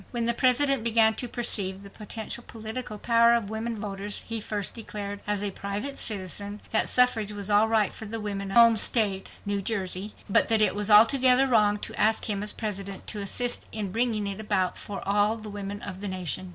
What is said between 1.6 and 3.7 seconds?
the potential political power of